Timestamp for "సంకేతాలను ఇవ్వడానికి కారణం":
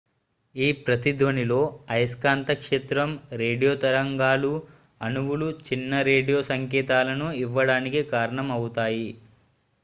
6.51-8.49